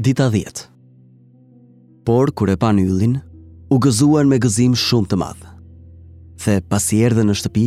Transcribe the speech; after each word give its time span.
dita 0.00 0.28
10. 0.30 0.60
Por, 2.08 2.26
kur 2.36 2.48
e 2.54 2.56
pa 2.62 2.70
në 2.72 2.84
yllin, 2.88 3.16
u 3.68 3.76
gëzuan 3.84 4.30
me 4.30 4.38
gëzim 4.40 4.72
shumë 4.80 5.10
të 5.10 5.18
madhë. 5.20 5.50
Dhe 6.40 6.54
pasi 6.72 7.02
erdhe 7.04 7.26
në 7.28 7.36
shtëpi, 7.36 7.64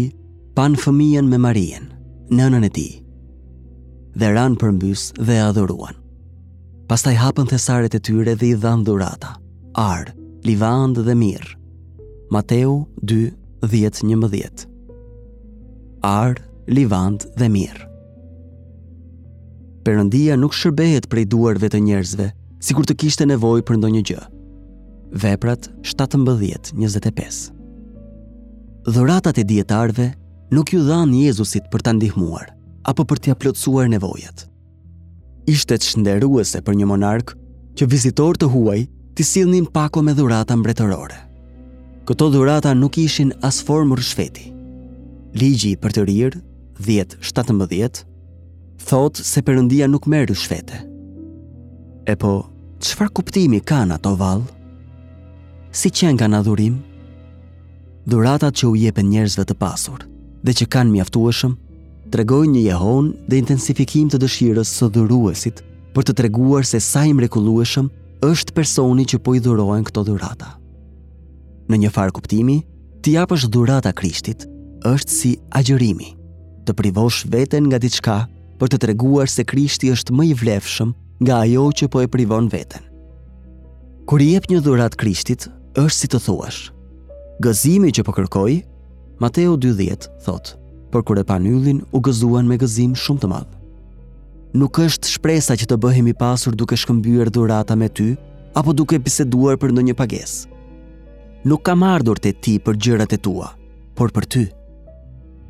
pan 0.57 0.73
fëmijen 0.81 1.29
me 1.29 1.37
Marien, 1.43 1.91
nënën 2.33 2.65
e 2.65 2.71
ti. 2.73 2.87
Dhe 4.17 4.31
ranë 4.33 4.57
për 4.61 4.73
mbys 4.79 5.03
dhe 5.19 5.37
adhuruan. 5.45 5.99
Pastaj 6.89 7.15
hapën 7.21 7.51
thesaret 7.53 7.93
e 7.97 8.01
tyre 8.01 8.33
dhe 8.37 8.49
i 8.49 8.57
dhanë 8.65 8.87
dhurata, 8.89 9.35
arë, 9.79 10.15
livandë 10.49 11.05
dhe 11.07 11.15
mirë. 11.21 11.53
Mateu 12.33 12.79
2, 13.13 13.29
10, 13.69 14.05
11. 14.17 14.65
Arë, 16.09 16.43
livandë 16.77 17.35
dhe 17.39 17.51
mirë. 17.57 17.92
Perëndia 19.83 20.37
nuk 20.39 20.55
shërbehet 20.55 21.09
prej 21.11 21.25
duarve 21.27 21.67
të 21.69 21.79
njerëzve, 21.83 22.29
sikur 22.63 22.85
të 22.87 22.95
kishte 23.03 23.25
nevojë 23.27 23.65
për 23.67 23.79
ndonjë 23.81 24.03
gjë. 24.09 24.21
Veprat 25.23 25.67
17:25. 25.83 27.41
Dhuratat 28.87 29.37
e 29.37 29.43
dietarëve 29.49 30.05
nuk 30.55 30.71
ju 30.73 30.79
dhan 30.87 31.11
Jezusit 31.19 31.67
për 31.71 31.83
ta 31.85 31.91
ndihmuar 31.97 32.53
apo 32.91 33.03
për 33.07 33.19
t'ia 33.23 33.35
plotësuar 33.39 33.89
nevojat. 33.91 34.45
Ishte 35.51 35.75
të 35.77 35.87
shnderuese 35.91 36.63
për 36.63 36.79
një 36.79 36.87
monark 36.93 37.35
që 37.75 37.87
vizitor 37.91 38.39
të 38.39 38.49
huaj 38.55 38.79
të 39.17 39.27
sillnin 39.27 39.67
pako 39.75 40.01
me 40.07 40.15
dhurata 40.15 40.55
mbretërore. 40.57 41.19
Këto 42.07 42.31
dhurata 42.33 42.71
nuk 42.75 42.97
ishin 43.03 43.31
as 43.47 43.59
formë 43.67 43.99
rrshfeti. 43.99 44.49
Ligji 45.41 45.75
për 45.83 45.97
të 45.97 46.07
rirë, 46.09 46.41
thotë 48.87 49.23
se 49.25 49.41
përëndia 49.47 49.87
nuk 49.89 50.07
merë 50.11 50.35
shvete. 50.37 50.79
E 52.07 52.13
po, 52.19 52.33
qëfar 52.83 53.11
kuptimi 53.15 53.61
ka 53.63 53.83
në 53.87 53.97
ato 53.99 54.13
valë? 54.19 54.47
Si 55.73 55.89
qenë 55.89 56.19
ka 56.21 56.27
në 56.29 56.41
dhurim? 56.45 56.79
Duratat 58.09 58.57
që 58.59 58.67
u 58.67 58.75
jepen 58.75 59.09
njerëzve 59.13 59.45
të 59.47 59.55
pasur 59.63 60.03
dhe 60.43 60.51
që 60.59 60.65
kanë 60.73 60.91
mjaftueshëm, 60.91 61.51
tregojnë 62.11 62.51
një 62.57 62.61
jehon 62.65 63.13
dhe 63.31 63.37
intensifikim 63.39 64.09
të 64.11 64.19
dëshirës 64.21 64.73
së 64.77 64.89
dhuruesit 64.97 65.61
për 65.95 66.07
të 66.09 66.17
treguar 66.19 66.67
se 66.67 66.81
sa 66.83 67.05
i 67.07 67.13
mrekullueshëm 67.15 67.87
është 68.27 68.55
personi 68.57 69.07
që 69.07 69.21
po 69.23 69.37
i 69.37 69.39
dhurohen 69.43 69.85
këto 69.87 70.03
dhurata. 70.09 70.49
Në 71.71 71.79
një 71.85 71.93
farë 71.95 72.11
kuptimi, 72.17 72.57
ti 73.03 73.15
japësh 73.15 73.47
dhurata 73.55 73.95
Krishtit 73.95 74.43
është 74.89 75.15
si 75.15 75.33
agjërimi, 75.55 76.09
të 76.67 76.75
privosh 76.79 77.23
veten 77.31 77.71
nga 77.71 77.79
diçka 77.79 78.19
për 78.63 78.71
të 78.71 78.77
treguar 78.79 79.27
se 79.27 79.43
Krishti 79.43 79.89
është 79.91 80.13
më 80.15 80.25
i 80.31 80.35
vlefshëm 80.39 80.91
nga 81.27 81.41
ajo 81.43 81.65
që 81.79 81.87
po 81.91 81.99
e 81.99 82.07
privon 82.07 82.45
veten. 82.47 82.83
Kur 84.07 84.21
i 84.23 84.29
jep 84.31 84.45
një 84.51 84.61
dhuratë 84.63 84.99
Krishtit, 85.01 85.49
është 85.75 85.97
si 85.97 86.07
të 86.11 86.19
thuash. 86.23 86.59
Gëzimi 87.43 87.89
që 87.97 88.05
po 88.07 88.13
kërkoj, 88.15 88.53
Mateu 89.19 89.57
20 89.61 90.07
thot, 90.23 90.53
por 90.93 91.03
kur 91.09 91.19
e 91.19 91.25
pan 91.27 91.43
yllin 91.47 91.81
u 91.95 91.99
gëzuan 92.07 92.47
me 92.47 92.55
gëzim 92.61 92.93
shumë 92.95 93.21
të 93.23 93.29
madh. 93.33 93.49
Nuk 94.61 94.79
është 94.85 95.11
shpresa 95.11 95.57
që 95.59 95.67
të 95.67 95.77
bëhemi 95.83 96.15
pasur 96.23 96.55
duke 96.55 96.77
shkëmbyer 96.79 97.31
dhurata 97.35 97.75
me 97.79 97.87
ty 97.91 98.13
apo 98.59 98.71
duke 98.71 98.99
biseduar 99.07 99.57
për 99.59 99.73
ndonjë 99.75 99.95
pagesë. 99.99 100.53
Nuk 101.51 101.63
kam 101.67 101.83
ardhur 101.83 102.15
te 102.21 102.31
ti 102.31 102.55
për 102.63 102.79
gjërat 102.87 103.17
e 103.17 103.19
tua, 103.27 103.49
por 103.97 104.15
për 104.15 104.29
ty. 104.37 104.45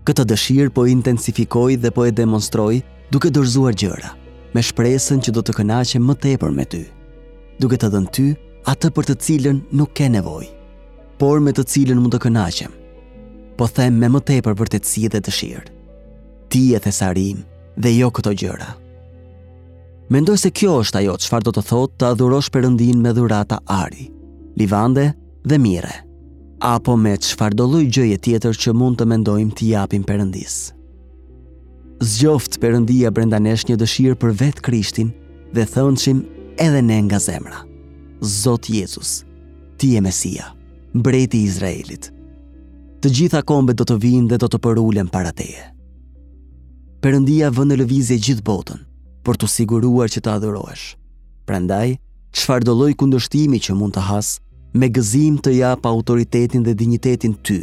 Këtë 0.07 0.25
dëshirë 0.33 0.73
po 0.73 0.87
intensifikoj 0.89 1.77
dhe 1.83 1.93
po 1.93 2.07
e 2.07 2.11
demonstroj 2.15 2.81
duke 3.13 3.29
dorzuar 3.29 3.75
gjëra, 3.77 4.09
me 4.57 4.61
shpresën 4.65 5.19
që 5.21 5.33
do 5.35 5.43
të 5.45 5.53
kënaqe 5.59 5.99
më 6.01 6.15
tepër 6.25 6.53
me 6.55 6.63
ty, 6.65 6.79
duke 7.61 7.77
të 7.77 7.89
dhënë 7.93 8.11
ty 8.15 8.23
atë 8.73 8.89
për 8.95 9.09
të 9.11 9.15
cilën 9.25 9.59
nuk 9.77 9.91
ke 9.99 10.07
nevojë, 10.09 10.49
por 11.21 11.43
me 11.45 11.53
të 11.53 11.65
cilën 11.75 12.01
mund 12.01 12.15
të 12.15 12.23
kënaqem. 12.25 12.73
Po 13.57 13.67
them 13.69 13.99
me 14.01 14.07
më 14.09 14.19
tepër 14.27 14.55
vërtetësi 14.57 15.03
dhe 15.13 15.19
dëshirë. 15.27 15.67
Ti 16.49 16.61
e 16.73 16.79
thesarim 16.81 17.43
dhe 17.77 17.91
jo 17.93 18.09
këto 18.13 18.33
gjëra. 18.41 18.71
Mendoj 20.13 20.39
se 20.41 20.49
kjo 20.51 20.79
është 20.81 21.03
ajo 21.03 21.13
që 21.21 21.31
farë 21.35 21.47
do 21.47 21.53
të 21.53 21.63
thotë 21.69 21.95
të 21.99 22.09
adhurosh 22.15 22.49
përëndin 22.55 23.03
me 23.05 23.13
dhurata 23.17 23.59
ari, 23.77 24.07
livande 24.57 25.05
dhe 25.45 25.61
mire, 25.61 25.93
apo 26.73 26.97
me 27.05 27.13
që 27.21 27.37
farë 27.39 27.61
do 27.61 27.67
gjëje 27.77 28.17
tjetër 28.25 28.61
që 28.65 28.75
mund 28.81 28.97
të 28.99 29.07
mendojmë 29.13 29.53
të 29.59 29.69
japim 29.75 30.07
përëndisë 30.09 30.65
zgjoft 32.03 32.57
përëndia 32.63 33.09
brenda 33.15 33.39
nesh 33.39 33.65
një 33.69 33.75
dëshirë 33.79 34.17
për 34.19 34.33
vetë 34.41 34.63
krishtin 34.65 35.09
dhe 35.55 35.63
thënëshim 35.73 36.23
edhe 36.63 36.81
ne 36.83 36.97
nga 37.07 37.19
zemra. 37.21 37.63
Zot 38.21 38.69
Jezus, 38.71 39.23
ti 39.79 39.93
e 39.97 40.01
Mesia, 40.03 40.49
mbreti 40.95 41.43
Izraelit. 41.47 42.09
Të 43.03 43.11
gjitha 43.15 43.41
kombet 43.43 43.79
do 43.79 43.87
të 43.87 43.97
vinë 44.03 44.31
dhe 44.33 44.39
do 44.43 44.47
të 44.49 44.59
përullen 44.63 45.09
para 45.11 45.33
teje. 45.35 45.65
Përëndia 47.03 47.49
vë 47.51 47.65
në 47.67 47.79
lëvizje 47.81 48.17
gjithë 48.25 48.45
botën, 48.47 48.79
për 49.27 49.39
të 49.41 49.49
siguruar 49.57 50.07
që 50.11 50.23
të 50.23 50.33
adhurohesh. 50.37 50.85
Prandaj, 51.47 51.97
qëfar 52.33 52.63
do 52.63 52.73
kundështimi 52.95 53.59
që 53.59 53.75
mund 53.75 53.95
të 53.97 54.01
hasë, 54.09 54.39
me 54.73 54.87
gëzim 54.89 55.37
të 55.37 55.51
pa 55.83 55.89
autoritetin 55.91 56.63
dhe 56.63 56.73
dignitetin 56.73 57.35
ty, 57.43 57.59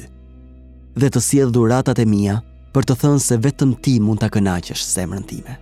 dhe 0.96 1.08
të 1.10 1.20
sjedhë 1.20 1.50
dhuratat 1.54 1.98
e 1.98 2.04
mija, 2.06 2.36
për 2.74 2.86
të 2.90 2.96
thënë 3.02 3.22
se 3.24 3.38
vetëm 3.46 3.74
ti 3.86 3.96
mund 4.06 4.22
të 4.22 4.30
kënaqësh 4.38 4.86
zemrën 4.94 5.26
time. 5.34 5.60